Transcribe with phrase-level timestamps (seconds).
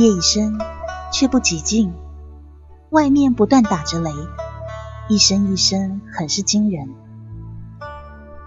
[0.00, 0.58] 夜已深，
[1.12, 1.92] 却不寂静，
[2.88, 4.10] 外面不断打着雷，
[5.10, 6.88] 一声一声，很是惊人。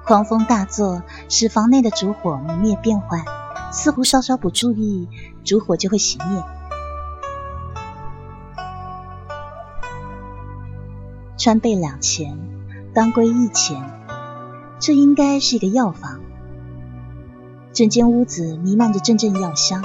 [0.04, 3.24] 狂风大作，使房内的烛火明灭变幻，
[3.72, 5.08] 似乎稍稍不注意，
[5.44, 6.44] 烛火就会熄灭。
[11.38, 12.36] 川贝两钱，
[12.96, 13.92] 当归一钱，
[14.80, 16.20] 这应该是一个药房。
[17.74, 19.84] 整间屋子弥漫着阵阵药香。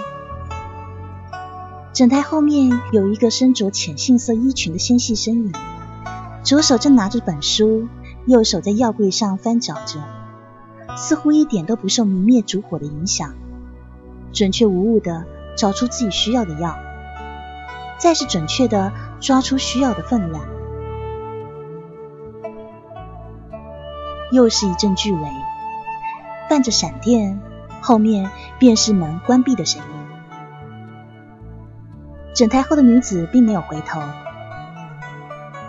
[1.92, 5.52] 整台后面有一个身着浅杏色衣裙的纤细身影，
[6.44, 7.88] 左手正拿着本书，
[8.26, 10.00] 右手在药柜上翻找着，
[10.96, 13.34] 似乎一点都不受明灭烛火的影响，
[14.32, 15.24] 准确无误的
[15.56, 16.78] 找出自己需要的药，
[17.98, 20.44] 再是准确的抓出需要的分量。
[24.30, 25.28] 又是一阵巨雷，
[26.48, 27.40] 伴着闪电，
[27.80, 29.97] 后面便是门关闭的声音。
[32.34, 34.00] 整台后的女子并没有回头。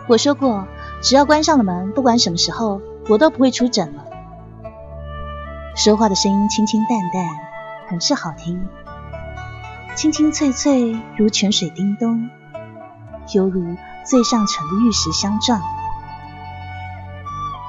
[0.07, 0.67] 我说过，
[1.01, 4.05] 只要关上了门，不管什么时候，我都不会出诊了。
[5.75, 7.25] 说话的声音清清淡淡，
[7.87, 8.67] 很是好听，
[9.95, 12.29] 清清脆脆，如泉水叮咚，
[13.33, 15.61] 犹如最上层的玉石相撞。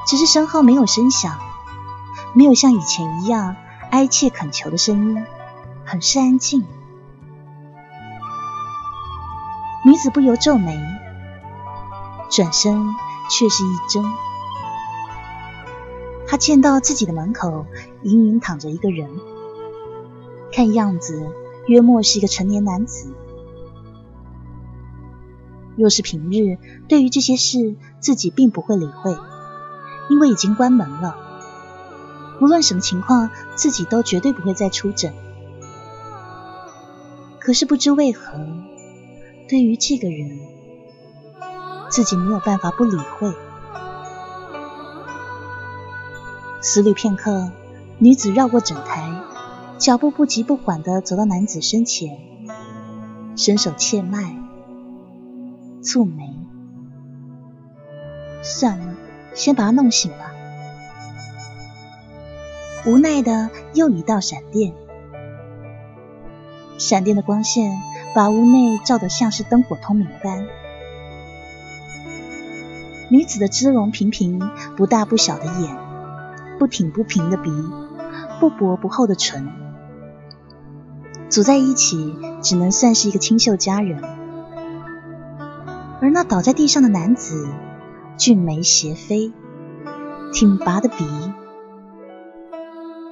[0.07, 1.39] 只是身后没有声响，
[2.35, 3.55] 没有像以前一样
[3.91, 5.25] 哀切恳求的声音，
[5.85, 6.65] 很是安静。
[9.91, 10.81] 女子不由皱眉，
[12.31, 12.95] 转身
[13.29, 14.05] 却是一怔。
[16.29, 17.67] 她见到自己的门口
[18.05, 19.11] 隐隐躺着一个人，
[20.53, 21.27] 看样子
[21.67, 23.13] 约莫是一个成年男子。
[25.77, 29.19] 若是平日，对于这些事自己并不会理会。
[30.09, 31.17] 因为已经关门了，
[32.41, 35.13] 无论什么情况，自己都绝对不会再出诊。
[37.41, 38.39] 可是不知为何，
[39.51, 40.39] 对于这个人，
[41.91, 43.35] 自己没有办法不理会。
[46.61, 47.51] 思虑片刻，
[47.99, 49.13] 女子绕过整台，
[49.77, 52.17] 脚步不急不缓的走到男子身前，
[53.35, 54.37] 伸手切脉，
[55.83, 56.33] 蹙眉，
[58.45, 58.95] 算了。
[59.35, 60.33] 先把他弄醒吧。
[62.87, 64.75] 无奈的又一道闪电，
[66.79, 67.73] 闪电的光线
[68.15, 70.47] 把屋内照得像是灯火通明般。
[73.11, 74.41] 女子的姿容平平，
[74.77, 75.77] 不大不小的眼，
[76.59, 77.51] 不挺不平的鼻，
[78.41, 79.49] 不薄不厚的唇，
[81.29, 84.03] 组在一起只能算是一个清秀佳人。
[86.01, 87.49] 而那倒在地上的男子。
[88.17, 89.33] 俊眉斜飞，
[90.31, 91.07] 挺拔的鼻，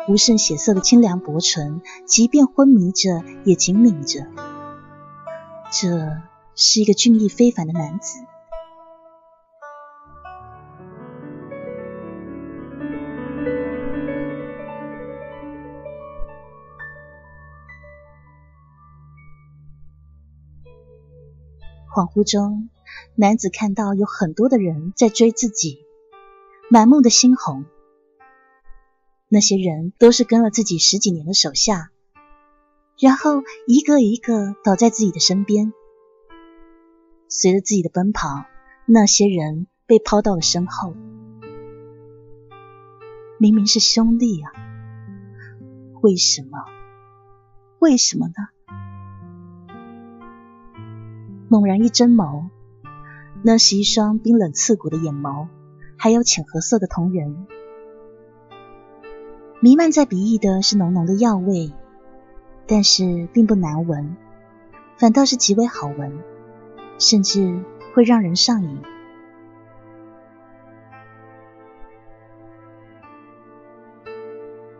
[0.06, 4.26] 无甚血色的清凉薄唇，即便昏迷着也紧抿着。
[5.70, 6.22] 这
[6.54, 8.18] 是一个俊逸非凡的男子。
[21.94, 22.70] 恍惚中。
[23.14, 25.80] 男子看到有很多的人在追自己，
[26.70, 27.64] 满目的猩红。
[29.28, 31.90] 那些人都是跟了自己十几年的手下，
[32.98, 35.72] 然后一个一个倒在自己的身边。
[37.28, 38.44] 随着自己的奔跑，
[38.86, 40.94] 那些人被抛到了身后。
[43.38, 44.50] 明明是兄弟啊，
[46.00, 46.64] 为什么？
[47.78, 48.34] 为什么呢？
[51.48, 52.48] 猛然一睁眸。
[53.44, 55.46] 那是一双冰冷刺骨的眼眸，
[55.96, 57.46] 还有浅褐色的瞳仁。
[59.60, 61.72] 弥漫在鼻翼的是浓浓的药味，
[62.70, 64.14] 但是并不难闻，
[64.98, 66.18] 反倒是极为好闻，
[66.98, 68.78] 甚至会让人上瘾。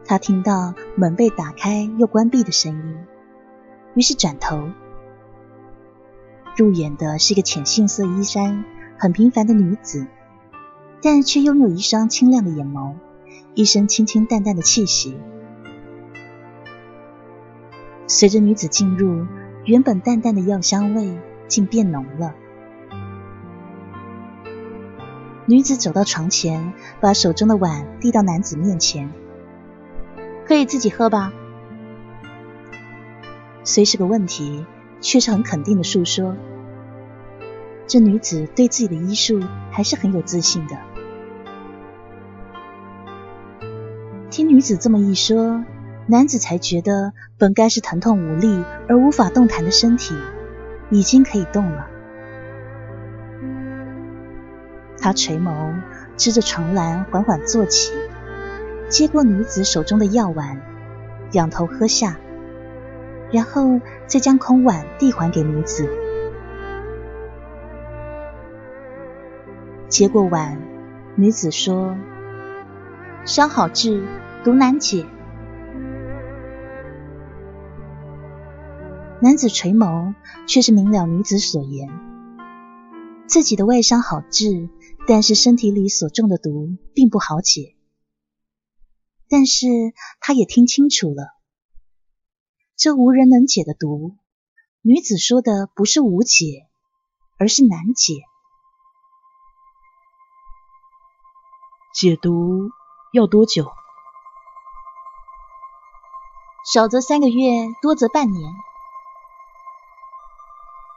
[0.04, 2.98] 他听到门被打开又关闭的声音，
[3.94, 4.68] 于是转头。
[6.56, 8.64] 入眼的是一个浅杏色衣衫、
[8.98, 10.06] 很平凡的女子，
[11.00, 12.96] 但却拥有一双清亮的眼眸，
[13.54, 15.16] 一身清清淡淡的气息。
[18.08, 19.26] 随着女子进入，
[19.64, 21.16] 原本淡淡的药香味
[21.46, 22.34] 竟变浓了。
[25.46, 29.12] 女子走到床前，把手中的碗递到男子面前
[30.44, 31.32] ：“可以自己喝吧。”
[33.62, 34.66] 虽是个问题。
[35.00, 36.34] 却是很肯定的诉说，
[37.86, 39.40] 这女子对自己的医术
[39.70, 40.76] 还是很有自信的。
[44.28, 45.62] 听女子这么一说，
[46.10, 50.14] 男子才觉得本该是疼痛无力而无法动弹的身体，
[50.88, 51.86] 已经可以动了。
[54.98, 55.74] 他垂眸，
[56.16, 57.92] 支着床栏缓缓坐起，
[58.88, 60.62] 接过女子手中的药丸，
[61.32, 62.16] 仰头喝下，
[63.30, 65.86] 然后再将空碗递还给女子。
[69.88, 70.56] 接过碗，
[71.16, 71.94] 女子说
[73.26, 74.02] ：“伤好治，
[74.42, 75.04] 毒难解。”
[79.20, 80.14] 男子垂眸，
[80.46, 81.88] 却是明了女子所言，
[83.26, 84.68] 自己的外伤好治，
[85.08, 87.74] 但是身体里所中的毒并不好解。
[89.28, 89.66] 但是
[90.20, 91.34] 他也听清楚了，
[92.76, 94.16] 这无人能解的毒，
[94.82, 96.68] 女子说的不是无解，
[97.38, 98.14] 而是难解。
[101.92, 102.70] 解毒
[103.12, 103.66] 要多久？
[106.72, 108.54] 少则三个月，多则半年。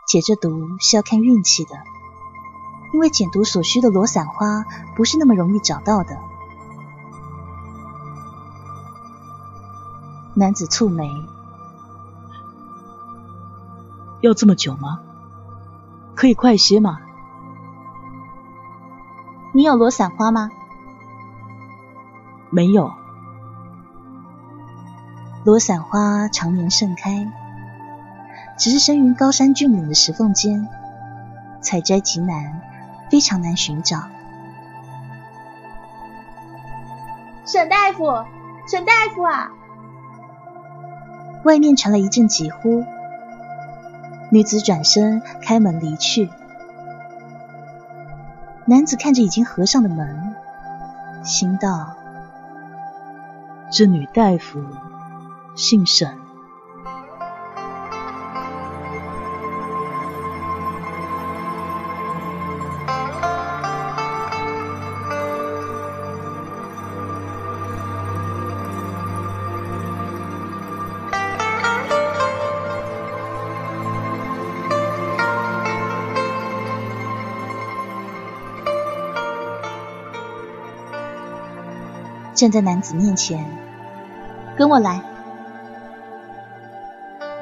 [0.05, 1.75] 解这毒是要看运气的，
[2.93, 4.65] 因为解毒所需的罗伞花
[4.95, 6.17] 不是那么容易找到的。
[10.33, 11.09] 男子蹙眉，
[14.21, 14.99] 要这么久吗？
[16.15, 16.99] 可以快些吗？
[19.53, 20.49] 你有罗伞花吗？
[22.49, 22.91] 没有。
[25.43, 27.31] 罗伞花常年盛开。
[28.61, 30.67] 只是生于高山峻岭的石缝间，
[31.61, 32.61] 采摘极难，
[33.09, 34.03] 非常难寻找。
[37.43, 38.23] 沈大夫，
[38.67, 39.49] 沈大夫啊！
[41.43, 42.85] 外面传来一阵疾呼，
[44.29, 46.29] 女子转身开门离去。
[48.65, 50.35] 男子看着已经合上的门，
[51.23, 51.95] 心道：
[53.71, 54.63] 这女大夫
[55.55, 56.20] 姓沈。
[82.41, 83.45] 站在男子面前，
[84.57, 85.03] 跟我来。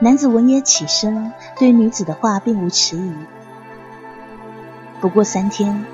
[0.01, 3.13] 男子闻言起身，对女子的话并无迟疑。
[4.99, 5.85] 不过三天，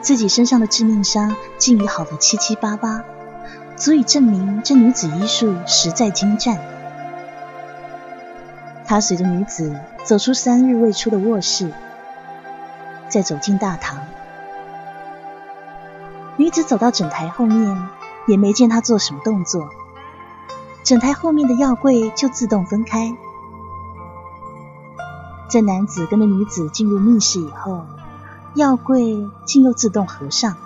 [0.00, 3.04] 自己身上的致命伤竟已好得七七八八，
[3.76, 6.58] 足以证明这女子医术实在精湛。
[8.86, 11.70] 他随着女子走出三日未出的卧室，
[13.10, 13.98] 再走进大堂。
[16.38, 17.97] 女子走到枕台后面。
[18.28, 19.70] 也没见他做什么动作，
[20.84, 23.16] 枕台后面的药柜就自动分开。
[25.48, 27.86] 在男子跟着女子进入密室以后，
[28.54, 30.56] 药柜竟又自动合上。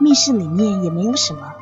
[0.00, 1.52] 密室里面也没有什么，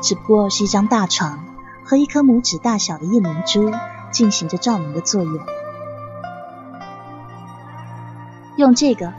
[0.00, 1.44] 只不过是一张大床
[1.84, 3.70] 和一颗拇指大小的夜明珠
[4.10, 5.38] 进行着照明的作用。
[8.56, 9.12] 用这个，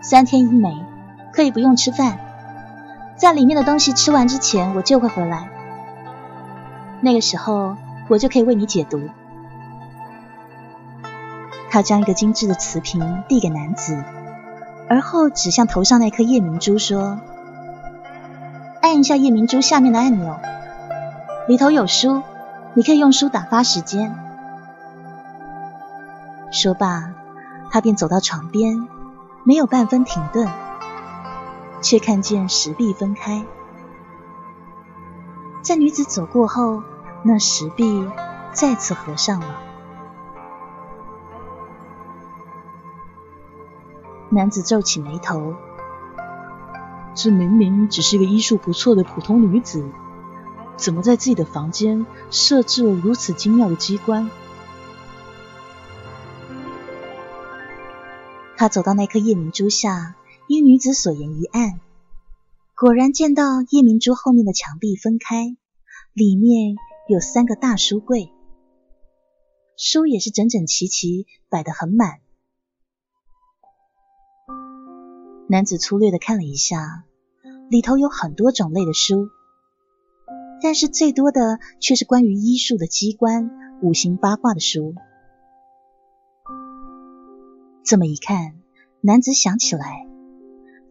[0.00, 0.74] 三天一枚，
[1.34, 2.18] 可以不用吃饭。
[3.16, 5.48] 在里面的东西吃完之前，我就会回来。
[7.00, 7.76] 那个时候，
[8.08, 9.00] 我就可以为你解毒。
[11.70, 14.02] 他将一个精致的瓷瓶递给男子，
[14.88, 17.18] 而后指向头上那颗夜明珠说
[18.82, 20.38] ：“按一下夜明珠下面的按钮，
[21.48, 22.22] 里头有书，
[22.74, 24.14] 你可以用书打发时间。”
[26.52, 27.12] 说罢，
[27.70, 28.86] 他便走到床边，
[29.44, 30.48] 没有半分停顿。
[31.86, 33.46] 却看见石壁分开，
[35.62, 36.82] 在女子走过后，
[37.22, 38.04] 那石壁
[38.52, 39.62] 再次合上了。
[44.30, 45.54] 男子皱起眉头，
[47.14, 49.88] 这明明只是一个医术不错的普通女子，
[50.76, 54.28] 怎么在自己的房间设置了如此精妙的机关？
[58.56, 60.15] 他走到那颗夜明珠下。
[60.48, 61.80] 依女子所言一按，
[62.76, 65.56] 果然见到夜明珠后面的墙壁分开，
[66.12, 66.76] 里面
[67.08, 68.30] 有三个大书柜，
[69.76, 72.20] 书也是整整齐齐摆得很满。
[75.48, 77.04] 男子粗略的看了一下，
[77.68, 79.28] 里头有很多种类的书，
[80.62, 83.50] 但是最多的却是关于医术的机关、
[83.82, 84.94] 五行八卦的书。
[87.82, 88.60] 这么一看，
[89.00, 90.05] 男子想起来。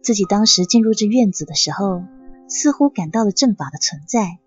[0.06, 2.04] 自己当时进入这院子的时候，
[2.46, 4.38] 似乎感到了阵法的存在，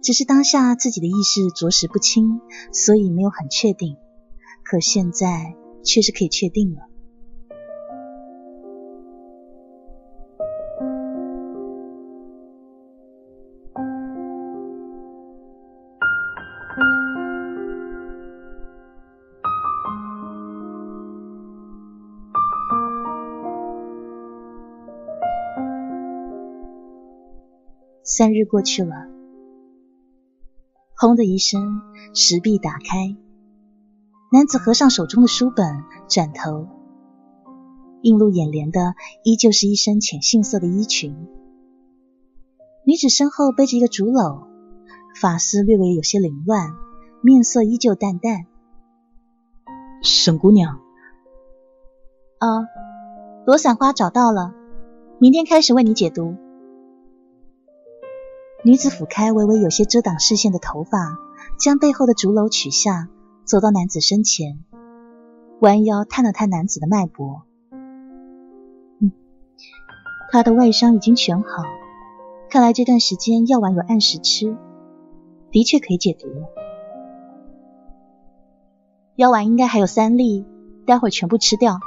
[0.00, 2.40] 只是当下自己的意识着实不清，
[2.72, 3.98] 所以没有很确定。
[4.64, 5.54] 可现在
[5.84, 6.88] 却是可以确定了。
[28.12, 29.06] 三日过去了，
[30.96, 31.80] 轰的一声，
[32.12, 33.16] 石壁打开，
[34.32, 36.66] 男子合上手中的书本，转头，
[38.02, 41.28] 映入眼帘的依旧是一身浅杏色的衣裙。
[42.84, 44.42] 女子身后背着一个竹篓，
[45.20, 46.72] 发丝略微有些凌乱，
[47.22, 48.44] 面色依旧淡淡。
[50.02, 50.80] 沈姑娘，
[52.38, 52.66] 啊，
[53.46, 54.52] 罗伞花找到了，
[55.20, 56.34] 明天开始为你解毒。
[58.62, 61.18] 女子抚开微微有些遮挡视线的头发，
[61.58, 63.08] 将背后的竹篓取下，
[63.44, 64.62] 走到男子身前，
[65.60, 67.42] 弯腰探了探男子的脉搏。
[69.00, 69.12] 嗯，
[70.30, 71.62] 他的外伤已经全好，
[72.50, 74.54] 看来这段时间药丸有按时吃，
[75.50, 76.28] 的确可以解毒。
[79.16, 80.44] 药丸应该还有三粒，
[80.84, 81.78] 待会全部吃掉。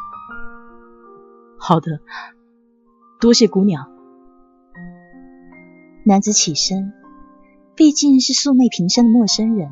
[1.60, 2.00] 好的，
[3.20, 3.93] 多谢姑娘。
[6.06, 6.92] 男子起身，
[7.76, 9.72] 毕竟是素昧平生的陌生人，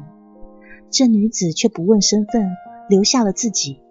[0.89, 2.47] 这女子却不问身份，
[2.87, 3.81] 留下了自己，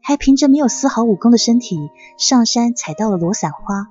[0.00, 3.88] 还凭着没有丝毫武功的身体上山采到了罗伞花，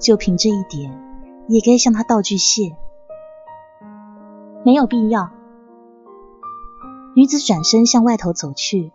[0.00, 0.98] 就凭这一点，
[1.46, 2.76] 也该向他道句谢。
[4.64, 5.30] 没有必要。
[7.14, 8.90] 女子转身向外头走去，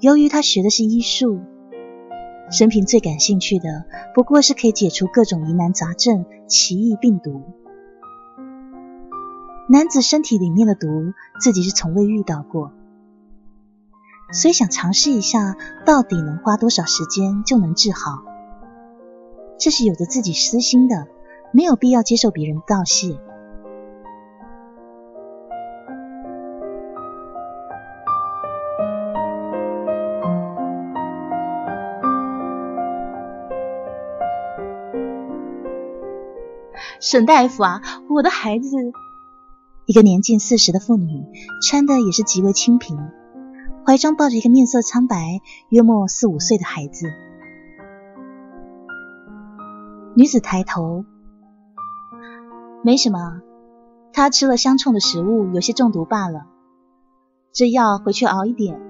[0.00, 1.38] 由于她学的是医术。
[2.54, 3.84] 生平最感兴趣的，
[4.14, 7.42] 不过是可以解除各种疑难杂症、奇异病毒。
[9.68, 12.70] 男子身体里面的毒，自己是从未遇到过，
[14.30, 18.22] 所以想尝试一下，到底能花多少时间就能治好。
[19.58, 21.08] 这是有着自己私心的，
[21.52, 23.18] 没有必要接受别人道谢。
[37.04, 38.78] 沈大夫啊，我的孩子，
[39.84, 41.22] 一个年近四十的妇女，
[41.60, 42.98] 穿的也是极为清贫，
[43.84, 47.12] 怀中抱着一个面色苍白、约莫四五岁的孩子。
[50.16, 51.04] 女子抬头，
[52.82, 53.42] 没什么，
[54.14, 56.46] 他吃了相冲的食物，有些中毒罢了。
[57.52, 58.80] 这药回去熬一点。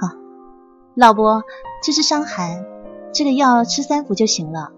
[0.00, 0.08] 好，
[0.96, 1.44] 老伯，
[1.84, 2.64] 这是伤寒，
[3.14, 4.72] 这个药吃三服就行了。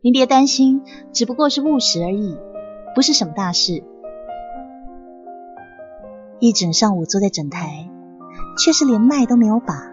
[0.00, 2.38] 您别担心，只不过是误食而已，
[2.94, 3.82] 不是什么大事。
[6.38, 7.90] 一整上午坐在诊台，
[8.56, 9.92] 却是连脉都没有把，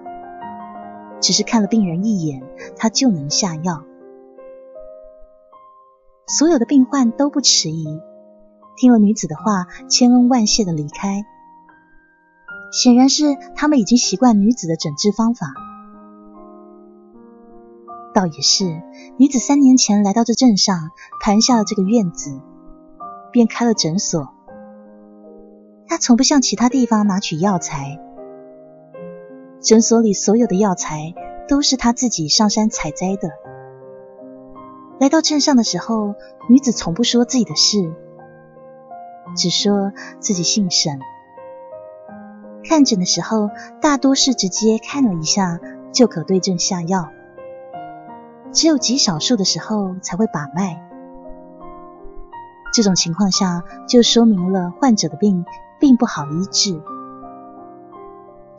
[1.19, 2.43] 只是看了病人一眼，
[2.77, 3.83] 他就能下药。
[6.27, 7.99] 所有的病患都不迟疑，
[8.77, 11.25] 听了女子的话，千恩万谢的离开。
[12.71, 15.47] 显然是他们已经习惯女子的诊治方法。
[18.15, 18.81] 倒也是，
[19.17, 20.91] 女子三年前来到这镇上，
[21.21, 22.39] 盘下了这个院子，
[23.33, 24.29] 便开了诊所。
[25.85, 27.99] 她从不向其他地方拿取药材，
[29.59, 31.13] 诊所里所有的药材
[31.49, 33.31] 都是她自己上山采摘的。
[34.97, 36.15] 来到镇上的时候，
[36.47, 37.93] 女子从不说自己的事，
[39.35, 39.91] 只说
[40.21, 41.01] 自己姓沈。
[42.63, 43.49] 看诊的时候，
[43.81, 45.59] 大多是直接看了一下
[45.91, 47.09] 就可对症下药。
[48.51, 50.81] 只有极少数的时候才会把脉，
[52.73, 55.45] 这种情况下就说明了患者的病
[55.79, 56.81] 并不好医治。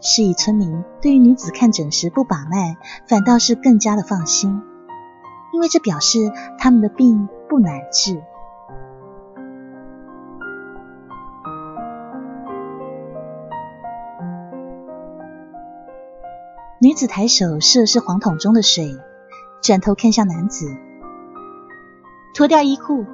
[0.02, 2.76] 是以村民对于女子看诊时不把脉，
[3.08, 4.62] 反倒是更加的放心，
[5.54, 8.22] 因为这表示他们的病不难治。
[16.78, 18.94] 女子抬手试了试黄桶中的水。
[19.62, 20.76] 转头看向男子，
[22.34, 23.04] 脱掉衣裤，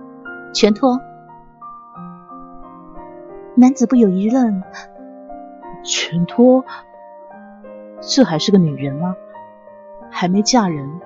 [0.54, 1.00] 全脱。
[3.54, 4.62] 男子不由一愣，
[5.84, 6.64] 全脱？
[8.00, 9.14] 这还是个女人吗？
[10.10, 11.00] 还没嫁人，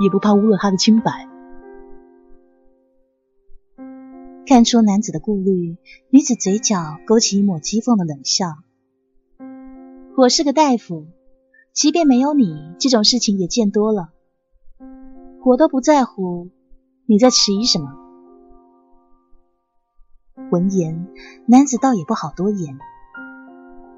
[0.00, 1.28] 也不怕污了她的清白？
[4.46, 5.78] 看出男子的顾虑，
[6.10, 8.46] 女子嘴角勾起一抹讥讽的冷笑。
[10.16, 11.06] 我是个大夫，
[11.72, 14.13] 即便没有你，这种事情也见多了。
[15.46, 16.48] 我都不在乎，
[17.04, 17.92] 你在迟疑什么？
[20.50, 21.06] 闻言，
[21.46, 22.78] 男子倒也不好多言，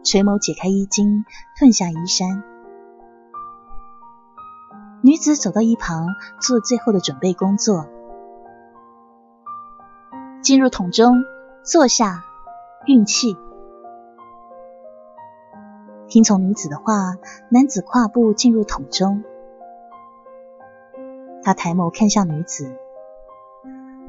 [0.03, 1.25] 垂眸解开衣襟，
[1.57, 2.43] 褪下衣衫。
[5.03, 6.09] 女子走到一旁，
[6.41, 7.87] 做最后的准备工作。
[10.43, 11.15] 进入桶中，
[11.63, 12.25] 坐下，
[12.87, 13.37] 运气。
[16.09, 17.15] 听从女子的话，
[17.51, 19.23] 男子跨步进入桶中。
[21.47, 22.77] 他抬眸看向女子，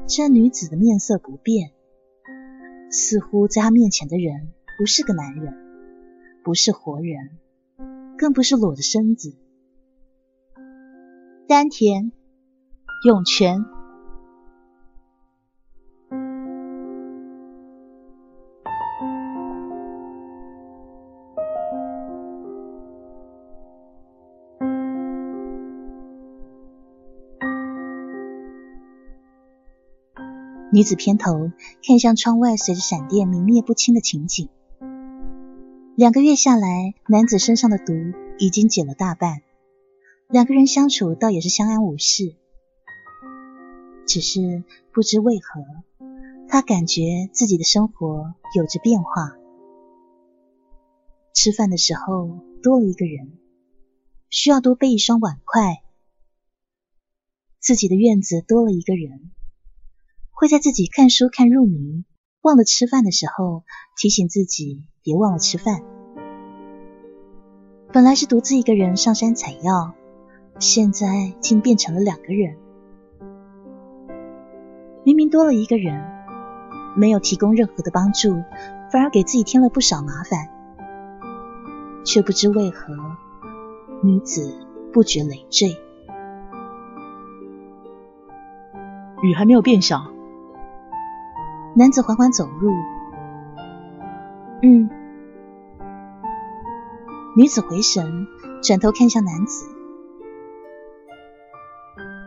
[0.08, 1.70] 这女子的面色不变，
[2.90, 5.54] 似乎在他面前的人不是个男人，
[6.42, 7.38] 不是活人，
[8.18, 9.36] 更不是裸着身子。
[11.46, 12.10] 丹田，
[13.06, 13.64] 涌泉。
[30.78, 31.50] 女子偏头
[31.84, 34.48] 看向窗外，随着闪电明灭不清的情景。
[35.96, 37.92] 两个月下来，男子身上的毒
[38.38, 39.42] 已经解了大半，
[40.28, 42.36] 两个人相处倒也是相安无事。
[44.06, 45.64] 只是不知为何，
[46.46, 49.36] 他感觉自己的生活有着变化。
[51.34, 53.32] 吃饭的时候多了一个人，
[54.30, 55.82] 需要多备一双碗筷；
[57.58, 59.32] 自己的院子多了一个人。
[60.38, 62.04] 会在自己看书看入迷，
[62.42, 63.64] 忘了吃饭的时候
[63.96, 65.82] 提醒自己别忘了吃饭。
[67.92, 69.94] 本来是独自一个人上山采药，
[70.60, 72.56] 现在竟变成了两个人。
[75.02, 76.08] 明明多了一个人，
[76.96, 78.44] 没有提供任何的帮助，
[78.92, 80.48] 反而给自己添了不少麻烦，
[82.04, 82.94] 却不知为何，
[84.04, 85.76] 女子不觉累赘。
[89.24, 90.12] 雨还没有变小。
[91.78, 92.72] 男子缓缓走入，
[94.64, 94.90] 嗯。
[97.36, 98.26] 女子回神，
[98.60, 99.64] 转头看向男子。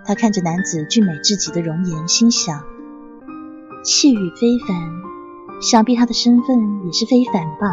[0.06, 2.64] 她看着男子俊美至极的容颜，心想：
[3.84, 4.90] 气宇非凡，
[5.62, 7.68] 想必他的身份也是非凡吧。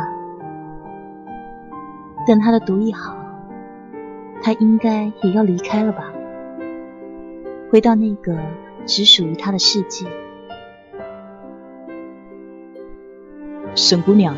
[2.27, 3.17] 等他的毒一好，
[4.43, 6.13] 他应该也要离开了吧，
[7.71, 8.37] 回到那个
[8.85, 10.09] 只属于他的世界。
[13.79, 14.37] 沈姑娘，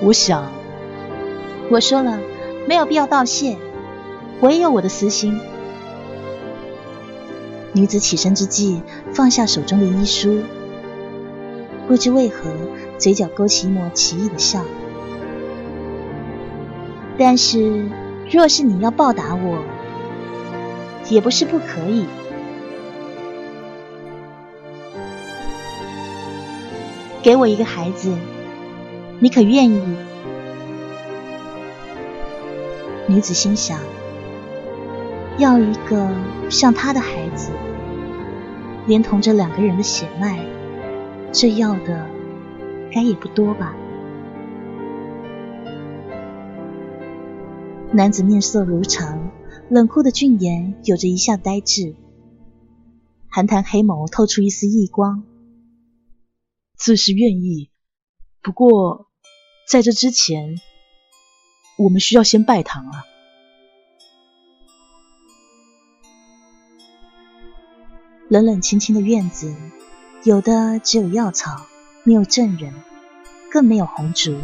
[0.00, 0.52] 我想，
[1.68, 2.20] 我说了，
[2.68, 3.56] 没有必要道谢。
[4.38, 5.40] 我也有我的私心。
[7.72, 10.42] 女子起身之际，放下手中的医书，
[11.88, 12.50] 不知为何，
[12.98, 14.64] 嘴角勾起一抹奇异的笑。
[17.18, 17.88] 但是，
[18.30, 19.58] 若是你要报答我，
[21.08, 22.06] 也不是不可以。
[27.22, 28.14] 给我一个孩子。
[29.22, 29.80] 你可愿意？
[33.08, 33.78] 女子心想，
[35.38, 36.12] 要一个
[36.50, 37.52] 像她的孩子，
[38.88, 40.44] 连同这两个人的血脉，
[41.30, 42.10] 这要的
[42.92, 43.76] 该也不多吧？
[47.92, 49.30] 男子面色如常，
[49.70, 51.94] 冷酷的俊颜有着一下呆滞，
[53.28, 55.22] 寒潭黑眸透出一丝异光。
[56.74, 57.70] 自是愿意，
[58.42, 59.11] 不过。
[59.66, 60.60] 在这之前，
[61.78, 63.04] 我们需要先拜堂啊。
[68.28, 69.54] 冷冷清清的院子，
[70.24, 71.66] 有的只有药草，
[72.04, 72.74] 没有证人，
[73.50, 74.38] 更没有红烛，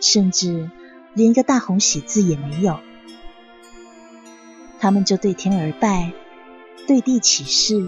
[0.00, 0.70] 甚至
[1.14, 2.78] 连一个大红喜字也没有。
[4.78, 6.12] 他们就对天而拜，
[6.86, 7.80] 对地起誓，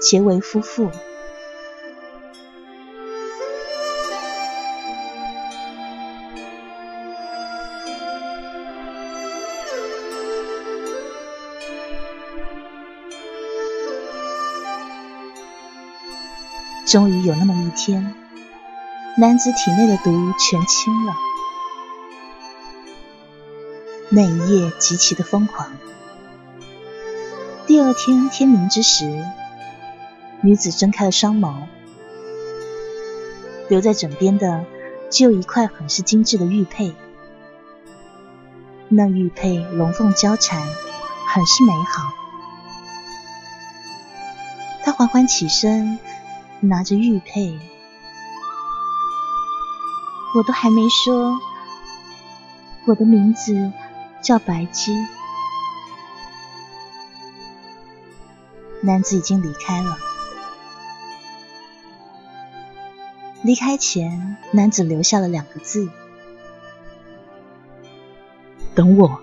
[0.00, 0.90] 结为夫妇。
[16.94, 18.14] 终于有那么一天，
[19.16, 21.16] 男子体内的毒全清了。
[24.10, 25.76] 那一夜极其的疯狂。
[27.66, 29.24] 第二天天明之时，
[30.40, 31.64] 女子睁开了双眸，
[33.68, 34.64] 留在枕边的
[35.10, 36.94] 只有一块很是精致的玉佩。
[38.88, 40.62] 那玉佩龙凤交缠，
[41.26, 42.12] 很是美好。
[44.84, 45.98] 她缓缓起身。
[46.68, 47.58] 拿着玉佩，
[50.34, 51.38] 我都还没说，
[52.86, 53.72] 我的名字
[54.22, 54.96] 叫白姬。
[58.82, 59.98] 男子已经离开了。
[63.42, 65.90] 离开前，男子留下了两个字
[68.74, 69.20] ：“等我。”